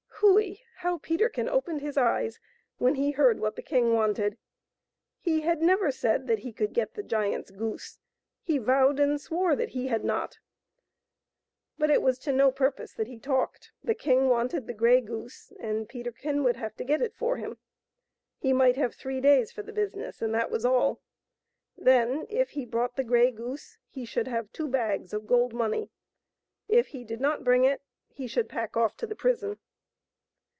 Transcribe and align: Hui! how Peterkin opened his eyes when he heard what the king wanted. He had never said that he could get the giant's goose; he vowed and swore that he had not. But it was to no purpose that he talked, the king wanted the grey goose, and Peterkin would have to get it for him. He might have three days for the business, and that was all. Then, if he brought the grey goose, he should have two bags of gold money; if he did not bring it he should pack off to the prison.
Hui! 0.23 0.57
how 0.75 0.99
Peterkin 0.99 1.49
opened 1.49 1.81
his 1.81 1.97
eyes 1.97 2.39
when 2.77 2.95
he 2.95 3.11
heard 3.11 3.39
what 3.39 3.55
the 3.55 3.61
king 3.63 3.93
wanted. 3.95 4.37
He 5.19 5.41
had 5.41 5.61
never 5.61 5.91
said 5.91 6.27
that 6.27 6.39
he 6.39 6.53
could 6.53 6.73
get 6.73 6.93
the 6.93 7.01
giant's 7.03 7.49
goose; 7.49 7.99
he 8.43 8.57
vowed 8.59 8.99
and 8.99 9.19
swore 9.19 9.55
that 9.55 9.69
he 9.69 9.87
had 9.87 10.05
not. 10.05 10.37
But 11.77 11.89
it 11.89 12.03
was 12.03 12.19
to 12.19 12.31
no 12.31 12.51
purpose 12.51 12.93
that 12.93 13.07
he 13.07 13.17
talked, 13.19 13.71
the 13.83 13.95
king 13.95 14.29
wanted 14.29 14.67
the 14.67 14.75
grey 14.75 15.01
goose, 15.01 15.51
and 15.59 15.89
Peterkin 15.89 16.43
would 16.43 16.55
have 16.55 16.75
to 16.77 16.83
get 16.83 17.01
it 17.01 17.15
for 17.15 17.37
him. 17.37 17.57
He 18.37 18.53
might 18.53 18.77
have 18.77 18.93
three 18.93 19.21
days 19.21 19.51
for 19.51 19.63
the 19.63 19.73
business, 19.73 20.21
and 20.21 20.33
that 20.35 20.51
was 20.51 20.63
all. 20.65 21.01
Then, 21.75 22.25
if 22.29 22.51
he 22.51 22.65
brought 22.65 22.95
the 22.95 23.03
grey 23.03 23.31
goose, 23.31 23.79
he 23.89 24.05
should 24.05 24.27
have 24.27 24.51
two 24.53 24.67
bags 24.67 25.13
of 25.13 25.27
gold 25.27 25.53
money; 25.53 25.89
if 26.69 26.89
he 26.89 27.03
did 27.03 27.19
not 27.19 27.43
bring 27.43 27.63
it 27.65 27.81
he 28.07 28.27
should 28.27 28.47
pack 28.49 28.77
off 28.77 28.95
to 28.97 29.07
the 29.07 29.15
prison. 29.15 29.57